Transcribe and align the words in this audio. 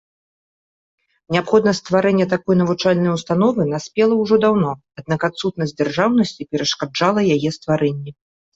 Неабходнасць 1.35 1.81
стварэння 1.83 2.25
такой 2.33 2.55
навучальнай 2.61 3.11
установы 3.17 3.61
наспела 3.75 4.13
ўжо 4.23 4.35
даўно, 4.47 4.69
аднак 5.03 5.19
адсутнасць 5.31 5.77
дзяржаўнасці 5.79 6.41
перашкаджала 6.53 7.21
яе 7.39 7.49
стварэнні. 7.63 8.11